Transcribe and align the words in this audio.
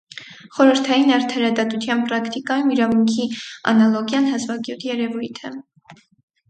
Խորհրդային 0.53 1.11
արդարադատության 1.17 2.01
պրակտիկայում 2.07 2.73
իրավունքի 2.77 3.29
անալոգիան 3.75 4.35
հազվագյուտ 4.35 4.89
երևույթ 4.93 5.49
է։ 5.51 5.55